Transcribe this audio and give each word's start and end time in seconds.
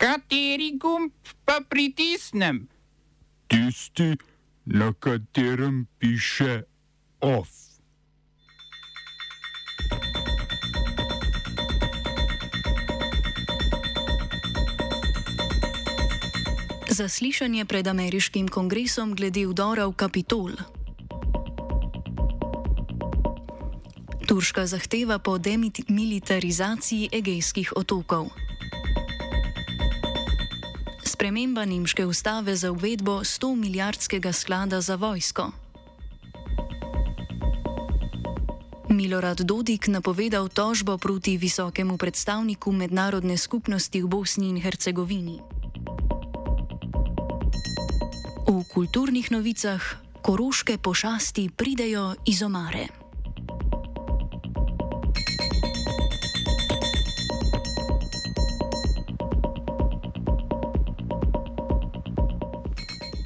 Kateri 0.00 0.78
gumb 0.80 1.12
pa 1.44 1.60
pritisnem? 1.68 2.68
Tisti, 3.46 4.16
na 4.64 4.92
katerem 4.96 5.86
piše 5.98 6.62
OF. 7.20 7.48
Zaslišanje 16.88 17.64
pred 17.64 17.86
ameriškim 17.86 18.48
kongresom 18.48 19.12
glede 19.12 19.44
vdora 19.46 19.84
v 19.84 19.92
Kapitol. 19.92 20.56
Turška 24.24 24.64
zahteva 24.64 25.20
po 25.20 25.36
demilitarizaciji 25.36 27.12
egejskih 27.12 27.76
otokov. 27.76 28.49
Sprememba 31.20 31.64
nemške 31.64 32.06
ustave 32.06 32.56
za 32.56 32.72
uvedbo 32.72 33.20
100 33.20 33.56
milijardskega 33.56 34.32
sklada 34.32 34.80
za 34.80 34.94
vojsko. 34.94 35.52
Milorad 38.88 39.40
Dodik 39.40 39.88
napovedal 39.88 40.48
tožbo 40.48 40.98
proti 40.98 41.36
visokemu 41.36 41.98
predstavniku 41.98 42.72
mednarodne 42.72 43.36
skupnosti 43.36 44.02
v 44.02 44.06
Bosni 44.08 44.48
in 44.48 44.60
Hercegovini. 44.60 45.38
V 48.48 48.64
kulturnih 48.72 49.30
novicah 49.30 49.82
koroške 50.22 50.78
pošasti 50.78 51.50
pridejo 51.56 52.14
iz 52.24 52.42
omare. 52.42 52.99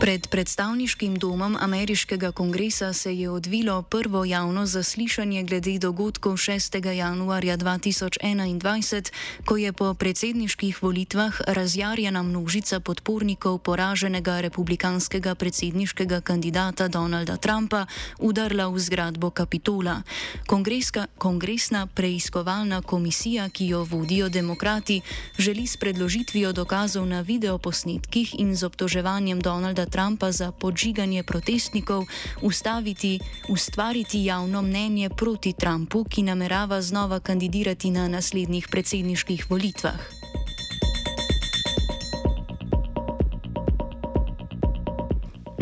Pred 0.05 0.29
predstavniškim 0.29 1.17
domom 1.17 1.57
ameriškega 1.61 2.33
kongresa 2.33 2.93
se 2.93 3.17
je 3.17 3.31
odvilo 3.31 3.83
prvo 3.83 4.25
javno 4.25 4.67
zaslišanje 4.67 5.43
glede 5.43 5.79
dogodkov 5.79 6.33
6. 6.33 6.93
januarja 6.93 7.57
2021, 7.57 9.13
ko 9.45 9.57
je 9.57 9.73
po 9.73 9.95
predsedniških 9.95 10.83
volitvah 10.83 11.41
razjarjena 11.47 12.23
množica 12.23 12.81
podpornikov 12.81 13.59
poraženega 13.59 14.41
republikanskega 14.41 15.35
predsedniškega 15.35 16.21
kandidata 16.21 16.89
Donalda 16.89 17.37
Trumpa 17.37 17.87
udarla 18.19 18.69
v 18.69 18.79
zgradbo 18.79 19.31
Kapitola. 19.31 20.03
Kongreska, 20.47 21.07
kongresna 21.19 21.87
preiskovalna 21.87 22.83
komisija, 22.83 23.49
ki 23.49 23.69
jo 23.69 23.85
vodijo 23.85 24.29
demokrati, 24.29 25.01
želi 25.39 25.67
s 25.67 25.77
predložitvijo 25.77 26.53
dokazov 26.53 27.07
na 27.07 27.21
videoposnetkih 27.21 28.35
in 28.39 28.57
z 28.57 28.65
obtoževanjem 28.65 29.41
Donalda 29.41 29.87
Trumpa 29.87 29.94
za 30.33 30.53
podžiganje 30.53 31.23
protestnikov 31.23 32.05
ustaviti, 32.43 33.21
ustvariti 33.49 34.25
javno 34.25 34.63
mnenje 34.63 35.11
proti 35.11 35.53
Trumpu, 35.53 36.05
ki 36.05 36.23
namerava 36.23 36.83
znova 36.83 37.21
kandidirati 37.21 37.91
na 37.91 38.09
naslednjih 38.09 38.69
predsedniških 38.69 39.51
volitvah. 39.51 40.24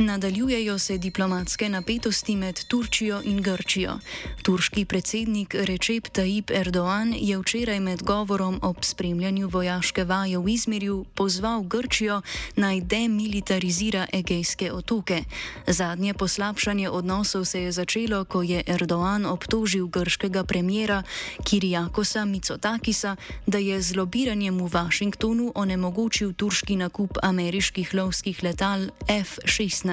Nadaljujejo 0.02 0.78
se 0.78 0.98
diplomatske 0.98 1.68
napetosti 1.68 2.36
med 2.36 2.64
Turčijo 2.64 3.20
in 3.24 3.42
Grčijo. 3.42 3.98
Turški 4.42 4.84
predsednik 4.84 5.54
Recep 5.54 6.08
Tayyip 6.08 6.50
Erdoğan 6.50 7.14
je 7.16 7.38
včeraj 7.38 7.80
med 7.80 8.02
govorom 8.02 8.58
ob 8.62 8.84
spremljanju 8.84 9.48
vojaške 9.48 10.04
vaje 10.04 10.38
v 10.38 10.48
Izmirju 10.48 11.04
pozval 11.14 11.62
Grčijo 11.62 12.22
naj 12.56 12.80
demilitarizira 12.80 14.06
Egejske 14.12 14.72
otoke. 14.72 15.22
Zadnje 15.66 16.14
poslabšanje 16.14 16.90
odnosov 16.90 17.44
se 17.44 17.62
je 17.62 17.72
začelo, 17.72 18.24
ko 18.24 18.42
je 18.42 18.62
Erdoğan 18.66 19.26
obtožil 19.26 19.86
grškega 19.86 20.44
premijera 20.44 21.02
Kirijakosa 21.44 22.24
Mitsotakisa, 22.24 23.16
da 23.46 23.58
je 23.58 23.82
z 23.82 23.96
lobiranjem 23.96 24.58
v 24.58 24.68
Washingtonu 24.68 25.52
onemogočil 25.54 26.32
turški 26.32 26.76
nakup 26.76 27.18
ameriških 27.22 27.94
lovskih 27.94 28.42
letal 28.42 28.90
F-16. 29.08 29.91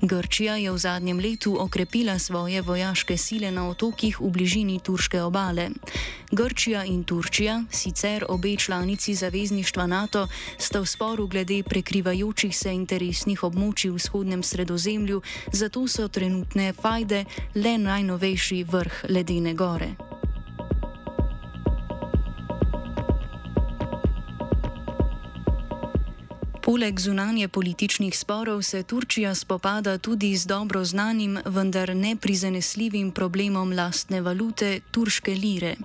Grčija 0.00 0.56
je 0.56 0.72
v 0.72 0.78
zadnjem 0.78 1.18
letu 1.18 1.56
okrepila 1.58 2.18
svoje 2.18 2.62
vojaške 2.62 3.16
sile 3.16 3.50
na 3.50 3.68
otokih 3.68 4.20
v 4.20 4.30
bližini 4.30 4.80
turške 4.80 5.22
obale. 5.22 5.70
Grčija 6.32 6.84
in 6.84 7.04
Turčija, 7.04 7.62
sicer 7.70 8.24
obe 8.28 8.56
članici 8.56 9.14
zavezništva 9.14 9.86
NATO, 9.86 10.28
sta 10.58 10.80
v 10.80 10.86
sporu 10.86 11.26
glede 11.26 11.62
prekrivajočih 11.62 12.56
se 12.56 12.72
interesnih 12.74 13.42
območij 13.42 13.90
v 13.90 13.94
vzhodnem 13.94 14.42
sredozemlju, 14.42 15.22
zato 15.52 15.86
so 15.88 16.08
trenutne 16.08 16.72
fajde 16.72 17.24
le 17.54 17.78
najnovejši 17.78 18.64
vrh 18.64 19.04
ledene 19.08 19.54
gore. 19.54 19.94
Poleg 26.64 27.00
zunanje 27.00 27.48
političnih 27.48 28.18
sporov 28.18 28.62
se 28.62 28.82
Turčija 28.82 29.34
spopada 29.34 29.98
tudi 29.98 30.36
z 30.36 30.46
dobro 30.46 30.84
znanim, 30.84 31.38
vendar 31.44 31.96
neprizanesljivim 31.96 33.10
problemom 33.12 33.72
lastne 33.72 34.20
valute, 34.20 34.80
turške 34.90 35.34
lire. 35.34 35.76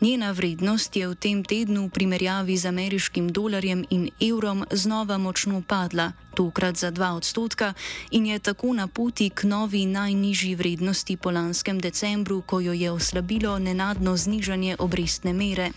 Njena 0.00 0.30
vrednost 0.30 0.96
je 0.96 1.08
v 1.08 1.14
tem 1.14 1.44
tednu 1.44 1.86
v 1.86 1.90
primerjavi 1.90 2.56
z 2.56 2.66
ameriškim 2.68 3.28
dolarjem 3.32 3.84
in 3.90 4.10
evrom 4.20 4.64
znova 4.70 5.18
močno 5.18 5.62
padla, 5.68 6.12
tokrat 6.34 6.76
za 6.76 6.92
2 6.92 7.16
odstotka, 7.16 7.72
in 8.10 8.26
je 8.26 8.38
tako 8.38 8.72
na 8.72 8.86
poti 8.86 9.30
k 9.30 9.44
novi 9.44 9.86
najnižji 9.86 10.54
vrednosti 10.54 11.16
po 11.16 11.30
lanskem 11.30 11.80
decembru, 11.80 12.42
ko 12.42 12.60
jo 12.60 12.72
je 12.72 12.90
oslabilo 12.90 13.58
nenadno 13.58 14.16
znižanje 14.16 14.76
obrestne 14.78 15.32
mere. 15.32 15.70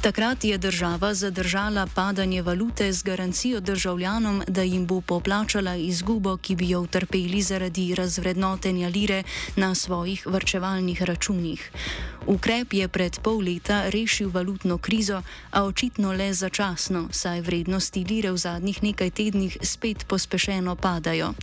Takrat 0.00 0.44
je 0.44 0.58
država 0.58 1.14
zadržala 1.14 1.86
padanje 1.94 2.42
valute 2.42 2.92
z 2.92 3.02
garancijo 3.02 3.60
državljanom, 3.60 4.42
da 4.48 4.62
jim 4.62 4.86
bo 4.86 5.00
poplačala 5.00 5.76
izgubo, 5.76 6.36
ki 6.36 6.56
bi 6.56 6.68
jo 6.68 6.80
utrpeli 6.80 7.42
zaradi 7.42 7.94
razvrednotenja 7.94 8.88
lire 8.88 9.22
na 9.56 9.74
svojih 9.74 10.26
vrčevalnih 10.26 11.02
računih. 11.02 11.70
Ukrep 12.26 12.72
je 12.72 12.88
pred 12.88 13.18
pol 13.22 13.38
leta 13.38 13.88
rešil 13.88 14.30
valutno 14.30 14.78
krizo, 14.78 15.22
a 15.50 15.64
očitno 15.64 16.12
le 16.12 16.32
začasno, 16.34 17.08
saj 17.10 17.40
vrednosti 17.40 18.04
lire 18.04 18.30
v 18.30 18.36
zadnjih 18.36 18.82
nekaj 18.82 19.10
tednih 19.10 19.58
spet 19.62 20.04
pospešeno 20.08 20.76
padajo. 20.76 21.34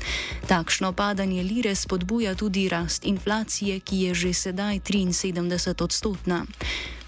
Takšno 0.47 0.93
padanje 0.93 1.43
lire 1.43 1.75
spodbuja 1.75 2.35
tudi 2.35 2.69
rast 2.69 3.05
inflacije, 3.05 3.79
ki 3.79 4.01
je 4.01 4.13
že 4.13 4.33
sedaj 4.33 4.79
73 4.79 5.83
odstotna. 5.83 6.45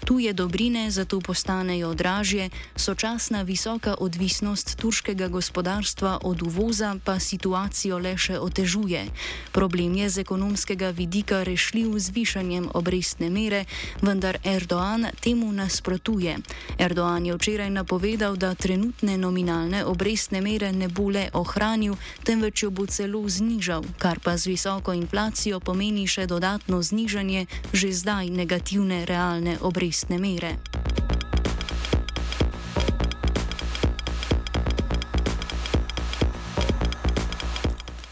Tuje 0.04 0.32
dobrine 0.32 0.90
zato 0.90 1.20
postanejo 1.20 1.94
dražje, 1.94 2.50
sočasna 2.76 3.42
visoka 3.42 3.94
odvisnost 3.98 4.76
turškega 4.76 5.28
gospodarstva 5.28 6.18
od 6.22 6.42
uvoza 6.42 6.96
pa 7.04 7.18
situacijo 7.18 7.98
le 7.98 8.14
še 8.16 8.38
otežuje. 8.38 9.02
Problem 9.52 9.94
je 9.94 10.08
z 10.10 10.18
ekonomskega 10.18 10.90
vidika 10.90 11.42
rešljiv 11.42 11.98
z 11.98 12.10
višanjem 12.14 12.68
obrestne 12.74 13.30
mere, 13.30 13.64
vendar 14.02 14.38
Erdoğan 14.44 15.10
temu 15.20 15.52
nasprotuje. 15.52 16.38
Erdoğan 16.78 17.26
je 17.26 17.34
včeraj 17.34 17.70
napovedal, 17.70 18.36
da 18.36 18.54
trenutne 18.54 19.18
nominalne 19.18 19.84
obrestne 19.84 20.40
mere 20.40 20.72
ne 20.72 20.88
bo 20.88 21.10
le 21.10 21.26
ohranil, 21.32 21.98
temveč 22.24 22.62
jo 22.62 22.70
bo 22.70 22.86
celo 22.86 23.26
znižal, 23.28 23.84
kar 23.98 24.22
pa 24.22 24.36
z 24.38 24.46
visoko 24.46 24.94
inflacijo 24.94 25.60
pomeni 25.60 26.06
še 26.06 26.26
dodatno 26.26 26.82
znižanje 26.82 27.46
že 27.72 27.92
zdaj 27.92 28.30
negativne 28.30 29.04
realne 29.04 29.58
obrestne 29.60 29.87
obrestne 29.88 30.18
mere. 30.18 31.07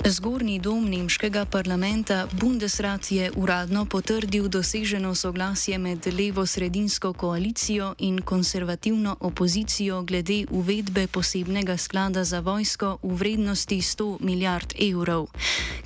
Zgornji 0.07 0.59
dom 0.59 0.85
nemškega 0.87 1.45
parlamenta 1.45 2.29
Bundesrat 2.33 3.11
je 3.13 3.31
uradno 3.37 3.85
potrdil 3.85 4.49
doseženo 4.49 5.15
soglasje 5.15 5.79
med 5.79 6.07
levo-sredinsko 6.07 7.13
koalicijo 7.13 7.95
in 7.99 8.21
konservativno 8.23 9.17
opozicijo 9.21 10.03
glede 10.03 10.45
uvedbe 10.51 11.07
posebnega 11.07 11.77
sklada 11.77 12.25
za 12.25 12.41
vojsko 12.41 12.99
v 13.03 13.15
vrednosti 13.15 13.81
100 13.83 14.17
milijard 14.21 14.75
evrov. 14.79 15.27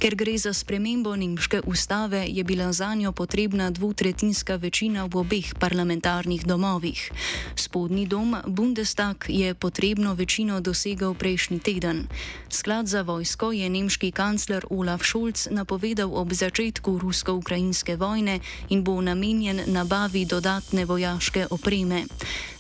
Ker 0.00 0.14
gre 0.14 0.38
za 0.38 0.52
spremembo 0.52 1.17
nemške 1.17 1.61
ustave, 1.67 2.26
je 2.28 2.44
bila 2.44 2.72
za 2.72 2.94
njo 2.94 3.12
potrebna 3.12 3.70
dvotretinska 3.70 4.56
večina 4.56 5.05
v 5.05 5.17
obeh 5.17 5.55
parlamentarnih 5.58 6.44
domovih. 6.46 7.12
Spodnji 7.56 8.06
dom 8.06 8.37
Bundestag 8.46 9.17
je 9.28 9.55
potrebno 9.55 10.14
večino 10.14 10.61
dosegal 10.61 11.14
prejšnji 11.14 11.58
teden. 11.58 12.08
Sklad 12.49 12.87
za 12.87 13.02
vojsko 13.02 13.52
je 13.52 13.70
nemški 13.70 14.09
nemški 14.10 14.12
kancler 14.12 14.64
Olaf 14.70 15.02
Scholz 15.04 15.48
napovedal 15.50 16.10
ob 16.12 16.32
začetku 16.32 16.98
rusko-ukrajinske 16.98 17.96
vojne 17.96 18.40
in 18.70 18.82
bo 18.82 19.00
namenjen 19.00 19.60
nabavi 19.66 20.26
dodatne 20.26 20.84
vojaške 20.84 21.46
opreme. 21.50 22.06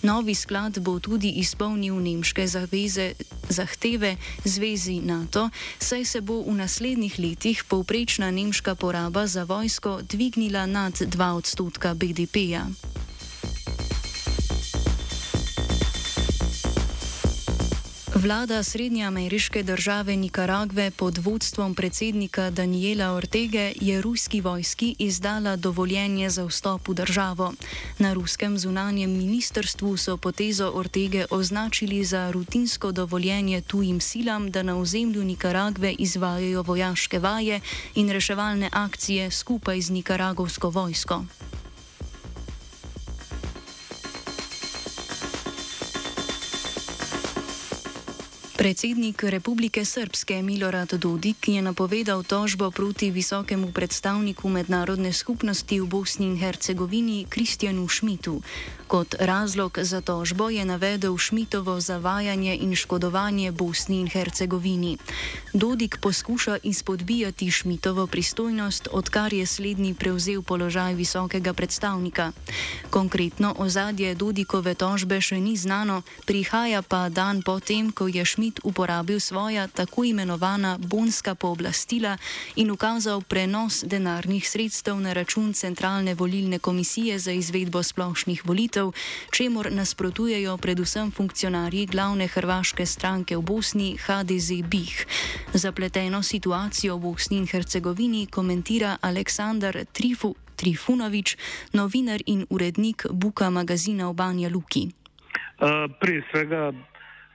Novi 0.02 0.34
sklad 0.34 0.78
bo 0.78 1.00
tudi 1.00 1.40
izpolnil 1.40 1.94
nemške 1.94 2.46
zaveze, 2.46 3.14
zahteve 3.48 4.16
zvezi 4.44 5.00
NATO, 5.02 5.50
saj 5.78 6.04
se 6.04 6.20
bo 6.20 6.42
v 6.42 6.54
naslednjih 6.54 7.18
letih 7.18 7.64
povprečna 7.68 8.30
nemška 8.30 8.74
poraba 8.74 9.26
za 9.26 9.44
vojsko 9.44 10.00
dvignila 10.02 10.66
nad 10.66 10.94
2 10.94 11.36
odstotka 11.36 11.94
BDP-ja. 11.94 12.66
Vlada 18.20 18.62
Srednje 18.62 19.04
ameriške 19.04 19.62
države 19.62 20.16
Nikaragve 20.16 20.90
pod 20.90 21.18
vodstvom 21.18 21.74
predsednika 21.74 22.50
Daniela 22.50 23.12
Ortege 23.12 23.72
je 23.80 24.02
ruski 24.02 24.40
vojski 24.40 24.96
izdala 24.98 25.56
dovoljenje 25.56 26.30
za 26.30 26.44
vstop 26.44 26.88
v 26.88 26.94
državo. 26.94 27.52
Na 27.98 28.12
ruskem 28.12 28.58
zunanjem 28.58 29.10
ministrstvu 29.10 29.96
so 29.96 30.16
potezo 30.16 30.72
Ortege 30.74 31.24
označili 31.30 32.04
za 32.04 32.30
rutinsko 32.30 32.92
dovoljenje 32.92 33.60
tujim 33.60 34.00
silam, 34.00 34.50
da 34.50 34.62
na 34.62 34.76
ozemlju 34.76 35.24
Nikaragve 35.24 35.92
izvajajo 35.92 36.62
vojaške 36.62 37.18
vaje 37.18 37.60
in 37.94 38.10
reševalne 38.10 38.68
akcije 38.72 39.30
skupaj 39.30 39.80
z 39.80 39.90
nikaragovsko 39.90 40.70
vojsko. 40.70 41.24
Predsednik 48.60 49.24
Republike 49.24 49.84
Srpske 49.84 50.42
Milorad 50.42 50.92
Dodik 50.92 51.48
je 51.48 51.62
napovedal 51.62 52.20
tožbo 52.20 52.68
proti 52.70 53.08
visokemu 53.10 53.72
predstavniku 53.72 54.48
mednarodne 54.52 55.16
skupnosti 55.16 55.80
v 55.80 55.88
Bosni 55.88 56.28
in 56.28 56.36
Hercegovini 56.36 57.24
Kristjanu 57.24 57.88
Šmitu. 57.88 58.44
Kot 58.84 59.14
razlog 59.18 59.78
za 59.80 60.00
tožbo 60.00 60.50
je 60.50 60.64
navedel 60.64 61.16
Šmitovo 61.16 61.80
zavajanje 61.80 62.58
in 62.60 62.76
škodovanje 62.76 63.52
Bosni 63.52 64.00
in 64.00 64.08
Hercegovini. 64.08 64.98
Dodik 65.54 65.96
poskuša 66.02 66.58
izpodbijati 66.62 67.50
Šmitovo 67.50 68.06
pristojnost, 68.06 68.88
odkar 68.92 69.32
je 69.32 69.46
slednji 69.46 69.94
prevzel 69.94 70.42
položaj 70.42 70.94
visokega 70.94 71.52
predstavnika. 71.52 72.32
Konkretno 72.90 73.54
ozadje 73.58 74.14
Dodikove 74.14 74.74
tožbe 74.74 75.20
še 75.20 75.40
ni 75.40 75.56
znano, 75.56 76.02
prihaja 76.26 76.82
pa 76.82 77.08
dan 77.08 77.42
potem, 77.42 77.92
ko 77.92 78.08
je 78.08 78.24
Šmit 78.24 78.49
uporabil 78.64 79.20
svoja 79.20 79.66
tako 79.66 80.04
imenovana 80.04 80.78
bonska 80.78 81.34
pooblastila 81.34 82.16
in 82.56 82.70
ukazal 82.70 83.22
prenos 83.22 83.84
denarnih 83.86 84.48
sredstev 84.48 85.00
na 85.00 85.12
račun 85.12 85.52
Centralne 85.52 86.14
volilne 86.14 86.58
komisije 86.58 87.18
za 87.18 87.32
izvedbo 87.32 87.82
splošnih 87.82 88.46
volitev 88.46 88.92
čemor 89.30 89.72
nasprotujejo 89.72 90.56
predvsem 90.56 91.10
funkcionarji 91.10 91.86
glavne 91.86 92.26
hrvaške 92.26 92.86
stranke 92.86 93.36
v 93.36 93.42
Bosni 93.42 93.96
HDZ 93.96 94.50
BIH. 94.64 95.06
Zapleteno 95.54 96.22
situacijo 96.22 96.96
v 96.96 97.00
Bosni 97.00 97.36
in 97.36 97.46
Hercegovini 97.46 98.26
komentira 98.26 98.96
Aleksandar 99.00 99.84
Trifu, 99.92 100.34
Trifunovič, 100.56 101.36
novinar 101.72 102.20
in 102.26 102.46
urednik 102.50 103.06
Buka 103.10 103.50
magazina 103.50 104.08
v 104.10 104.14
Banja 104.14 104.48
Luki. 104.48 104.88
Uh, 105.60 105.92
prije 106.00 106.24
svega 106.32 106.72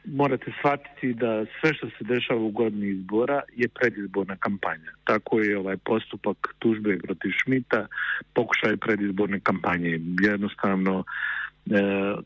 morate 0.07 0.51
shvatiti 0.59 1.13
da 1.13 1.45
sve 1.59 1.73
što 1.73 1.87
se 1.89 2.03
dešava 2.03 2.39
u 2.39 2.51
godini 2.51 2.87
izbora 2.87 3.41
je 3.55 3.67
predizborna 3.67 4.35
kampanja. 4.35 4.91
Tako 5.03 5.39
je 5.39 5.57
ovaj 5.57 5.77
postupak 5.77 6.55
tužbe 6.59 6.97
protiv 7.03 7.31
Šmita 7.43 7.87
pokušaj 8.33 8.77
predizborne 8.77 9.39
kampanje. 9.39 9.99
Jednostavno 10.21 11.03
e, 11.03 11.03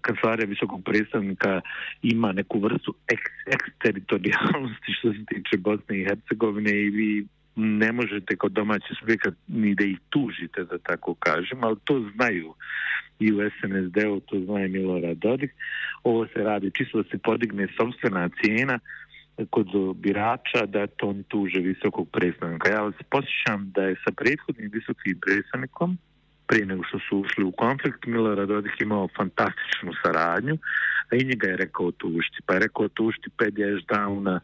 kancelarija 0.02 0.48
visokog 0.48 0.84
predstavnika 0.84 1.62
ima 2.02 2.32
neku 2.32 2.60
vrstu 2.60 2.94
eks, 3.08 3.32
eksteritorijalnosti 3.46 4.94
što 5.00 5.14
se 5.14 5.26
tiče 5.26 5.58
Bosne 5.58 6.00
i 6.00 6.06
Hercegovine 6.06 6.72
i 6.72 6.90
vi 6.90 7.28
ne 7.60 7.92
možete 7.92 8.36
kod 8.36 8.52
domaći 8.52 8.94
subjekat 9.00 9.34
ni 9.48 9.76
da 9.76 9.84
ih 9.84 9.98
tužite, 10.10 10.64
da 10.64 10.78
tako 10.78 11.14
kažem, 11.14 11.64
ali 11.64 11.78
to 11.84 12.06
znaju 12.16 12.54
i 13.20 13.34
u 13.34 13.38
SNSD-u, 13.50 14.20
to 14.20 14.40
zna 14.40 14.68
Milorad 14.68 15.18
Dodik. 15.18 15.52
Ovo 16.04 16.28
se 16.28 16.40
radi 16.44 16.72
čisto 16.72 17.04
da 17.04 17.10
se 17.10 17.18
podigne 17.18 17.68
sobstvena 17.78 18.30
cijena 18.44 18.80
kod 19.50 19.68
birača 19.96 20.66
da 20.66 20.88
to 20.88 21.08
on 21.08 21.24
tuže 21.24 21.60
visokog 21.60 22.10
predstavnika. 22.12 22.72
Ja 22.72 22.82
vas 22.82 22.96
posjećam 23.10 23.72
da 23.76 23.82
je 23.82 23.96
sa 24.04 24.12
prethodnim 24.12 24.70
visokim 24.74 25.20
predstavnikom 25.26 25.98
prije 26.50 26.66
nego 26.66 26.84
što 26.84 27.00
su 27.00 27.18
ušli 27.18 27.44
u 27.44 27.52
konflikt, 27.52 28.06
Milorad 28.06 28.48
Dodik 28.48 28.82
imao 28.82 29.08
fantastičnu 29.18 29.92
saradnju, 30.04 30.58
i 31.16 31.26
njega 31.26 31.48
je 31.48 31.58
rekao 31.58 31.92
tužiti. 31.92 32.38
Pa 32.46 32.54
je 32.54 32.60
rekao 32.60 32.90
pet 33.38 33.58
ješ 33.58 33.86
downa, 33.86 34.40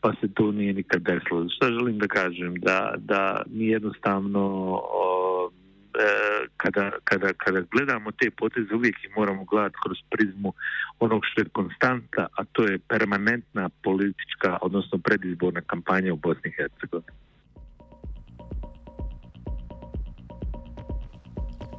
pa 0.00 0.12
se 0.20 0.28
to 0.34 0.52
nije 0.52 0.72
nikad 0.72 1.02
desilo. 1.02 1.46
Što 1.48 1.66
želim 1.66 1.98
da 1.98 2.06
kažem? 2.06 2.54
Da, 2.54 2.94
da 2.98 3.42
mi 3.46 3.66
jednostavno 3.66 4.40
o, 4.82 5.50
e, 5.94 6.46
kada, 6.56 6.90
kada, 7.04 7.32
kada 7.32 7.60
gledamo 7.60 8.10
te 8.10 8.30
poteze 8.30 8.74
uvijek 8.74 9.04
i 9.04 9.08
moramo 9.16 9.44
gledati 9.44 9.76
kroz 9.82 9.98
prizmu 10.10 10.52
onog 11.00 11.22
što 11.24 11.40
je 11.40 11.48
konstanta, 11.52 12.26
a 12.36 12.44
to 12.52 12.64
je 12.64 12.78
permanentna 12.78 13.70
politička, 13.82 14.58
odnosno 14.62 14.98
predizborna 14.98 15.60
kampanja 15.60 16.12
u 16.12 16.16
Bosni 16.16 16.50
i 16.50 16.56
Hercegovini. 16.56 17.27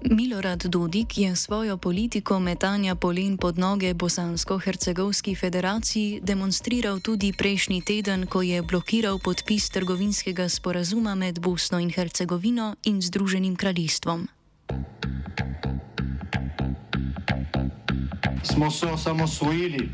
Milorad 0.05 0.63
Dodik 0.65 1.17
je 1.17 1.35
svojo 1.35 1.77
politiko 1.77 2.39
metanja 2.39 2.95
polen 2.95 3.37
pod 3.37 3.57
noge 3.57 3.93
Bosansko-Hercegovski 3.93 5.35
federaciji 5.35 6.19
demonstriral 6.23 6.99
tudi 6.99 7.33
prejšnji 7.33 7.81
teden, 7.81 8.27
ko 8.27 8.41
je 8.41 8.61
blokiral 8.61 9.19
podpis 9.19 9.69
trgovinskega 9.69 10.49
sporazuma 10.49 11.15
med 11.15 11.39
Bosno 11.39 11.79
in 11.79 11.91
Hercegovino 11.91 12.75
in 12.83 13.01
Združenim 13.01 13.55
kraljestvom. 13.55 14.27
Smo 18.43 18.71
se 18.71 18.85
osamosvojili, 18.85 19.89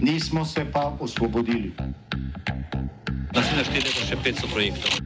nismo 0.00 0.44
se 0.44 0.66
pa 0.72 0.96
osvobodili. 1.00 1.72
Naslednje 3.34 3.64
število 3.64 4.00
je 4.00 4.06
še 4.06 4.16
500 4.16 4.52
projektov 4.52 5.05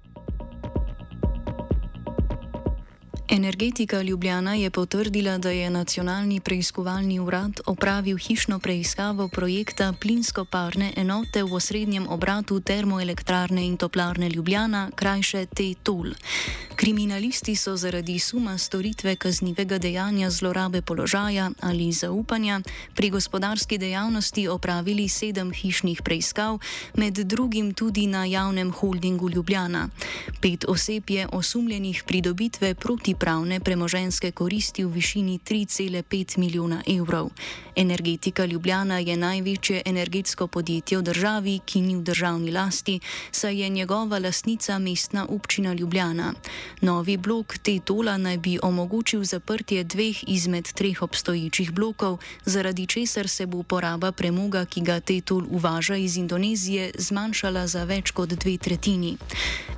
Energetika 3.41 4.01
Ljubljana 4.01 4.53
je 4.53 4.69
potrdila, 4.69 5.37
da 5.37 5.49
je 5.49 5.69
nacionalni 5.69 6.39
preiskovalni 6.39 7.19
urad 7.19 7.61
opravil 7.65 8.17
hišno 8.17 8.59
preiskavo 8.59 9.27
projekta 9.27 9.93
plinsko-parne 10.01 10.93
enote 10.95 11.43
v 11.43 11.53
osrednjem 11.53 12.07
obratu 12.07 12.59
termoelektrarne 12.59 13.65
in 13.65 13.77
toplarne 13.77 14.29
Ljubljana, 14.29 14.91
krajše 14.95 15.45
T-TOL. 15.45 16.13
Kriminalisti 16.81 17.55
so 17.55 17.75
zaradi 17.77 18.19
suma 18.19 18.57
storitve 18.57 19.15
kaznivega 19.15 19.77
dejanja 19.77 20.29
zlorabe 20.29 20.81
položaja 20.81 21.51
ali 21.61 21.91
zaupanja 21.91 22.61
pri 22.95 23.09
gospodarski 23.09 23.77
dejavnosti 23.77 24.47
opravili 24.47 25.05
sedem 25.09 25.51
hišnih 25.53 26.01
preiskav, 26.01 26.57
med 26.97 27.13
drugim 27.13 27.73
tudi 27.73 28.07
na 28.07 28.25
javnem 28.25 28.71
holdingu 28.71 29.29
Ljubljana. 29.29 29.89
Pet 30.41 30.65
oseb 30.67 31.09
je 31.09 31.27
osumljenih 31.31 32.03
pridobitve 32.07 32.73
protipravne 32.75 33.59
premoženske 33.59 34.31
koristi 34.31 34.83
v 34.83 34.89
višini 34.89 35.39
3,5 35.39 36.37
milijona 36.37 36.81
evrov. 36.87 37.29
Energetika 37.75 38.45
Ljubljana 38.45 38.99
je 38.99 39.17
največje 39.17 39.81
energetsko 39.85 40.47
podjetje 40.47 40.97
v 40.97 41.01
državi, 41.01 41.59
ki 41.65 41.81
ni 41.81 41.95
v 41.95 42.01
državni 42.01 42.51
lasti, 42.51 42.99
saj 43.31 43.61
je 43.61 43.69
njegova 43.69 44.19
lastnica 44.19 44.79
mestna 44.79 45.25
občina 45.29 45.73
Ljubljana. 45.73 46.33
Novi 46.81 47.17
blok 47.17 47.57
T-tola 47.57 48.17
naj 48.17 48.37
bi 48.37 48.59
omogočil 48.63 49.23
zaprtje 49.23 49.83
dveh 49.83 50.23
izmed 50.27 50.73
treh 50.73 51.01
obstoječih 51.01 51.71
blokov, 51.71 52.17
zaradi 52.45 52.87
česar 52.87 53.27
se 53.27 53.45
bo 53.45 53.63
poraba 53.63 54.11
premoga, 54.11 54.65
ki 54.65 54.81
ga 54.81 54.99
T-tol 54.99 55.43
uvaža 55.49 55.95
iz 55.95 56.17
Indonezije, 56.17 56.91
zmanjšala 56.97 57.67
za 57.67 57.83
več 57.83 58.11
kot 58.11 58.29
dve 58.29 58.57
tretjini. 58.57 59.17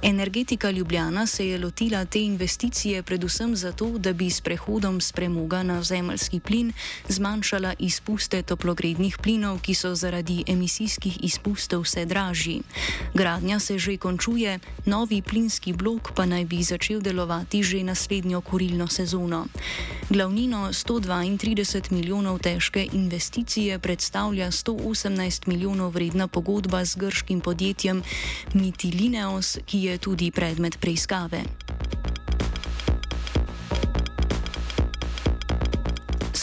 Energetika 0.01 0.71
Ljubljana 0.71 1.25
se 1.27 1.47
je 1.47 1.57
lotila 1.57 2.05
te 2.05 2.21
investicije 2.21 3.03
predvsem 3.03 3.55
zato, 3.55 3.89
da 3.97 4.13
bi 4.13 4.29
s 4.29 4.41
prehodom 4.41 5.01
z 5.01 5.11
premoga 5.11 5.63
na 5.63 5.83
zemljski 5.83 6.39
plin 6.39 6.73
zmanjšala 7.07 7.73
izpuste 7.79 8.41
toplogrednih 8.41 9.17
plinov, 9.17 9.59
ki 9.61 9.73
so 9.73 9.95
zaradi 9.95 10.43
emisijskih 10.47 11.23
izpustov 11.23 11.81
vse 11.81 12.05
dražji. 12.05 12.61
Gradnja 13.13 13.59
se 13.59 13.79
že 13.79 13.97
končuje, 13.97 14.59
novi 14.85 15.21
plinski 15.21 15.73
blok 15.73 16.11
pa 16.15 16.25
naj 16.25 16.45
bi 16.45 16.63
začel 16.63 16.82
delovati 16.89 17.63
že 17.63 17.83
naslednjo 17.83 18.41
kurilno 18.41 18.87
sezono. 18.87 19.45
Glavnino 20.09 20.67
132 20.73 21.91
milijonov 21.91 22.39
težke 22.39 22.87
investicije 22.93 23.79
predstavlja 23.79 24.51
118 24.51 25.47
milijonov 25.47 25.93
vredna 25.93 26.27
pogodba 26.27 26.85
z 26.85 26.95
grškim 26.95 27.41
podjetjem 27.41 28.03
Mitilineos, 28.53 29.57
ki 29.65 29.83
je 29.83 29.97
tudi 29.97 30.31
predmet 30.31 30.79
preiskave. 30.79 31.43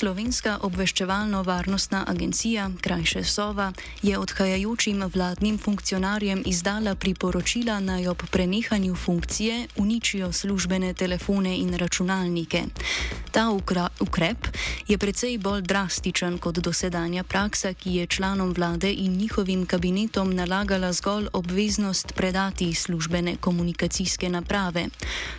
Slovenska 0.01 0.59
obveščevalno-varnostna 0.65 2.05
agencija, 2.09 2.71
krajše 2.81 3.21
Sova, 3.25 3.73
je 4.03 4.19
odhajajočim 4.19 5.03
vladnim 5.15 5.59
funkcionarjem 5.59 6.43
izdala 6.47 6.95
priporočila 6.95 7.81
naj 7.81 8.09
ob 8.09 8.23
prenehanju 8.31 8.95
funkcije 8.97 9.67
uničijo 9.77 10.33
službene 10.33 10.95
telefone 10.95 11.53
in 11.59 11.75
računalnike. 11.75 12.63
Ta 13.31 13.51
ukrep 14.01 14.47
je 14.89 14.99
precej 14.99 15.39
bolj 15.39 15.63
drastičen 15.63 16.39
kot 16.39 16.59
dosedanja 16.59 17.25
praksa, 17.25 17.75
ki 17.75 17.95
je 17.95 18.07
članom 18.07 18.55
vlade 18.57 18.93
in 18.93 19.13
njihovim 19.17 19.67
kabinetom 19.67 20.35
nalagala 20.35 20.93
zgolj 20.93 21.29
obveznost 21.33 22.13
predati 22.17 22.75
službene 22.75 23.37
komunikacijske 23.37 24.29
naprave. 24.29 24.87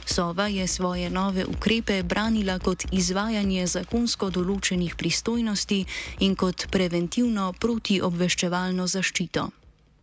Sova 0.06 0.48
je 0.48 0.68
svoje 0.68 1.10
nove 1.10 1.46
ukrepe 1.46 2.03
branila 2.03 2.60
kot 2.60 2.86
izvajanje 2.91 3.68
zakonsko 3.68 4.30
določenih 4.51 4.98
pristojnosti 5.00 5.79
in 6.27 6.36
kot 6.36 6.67
preventivno 6.72 7.51
protiobveščevalno 7.60 8.88
zaščito. 8.91 9.50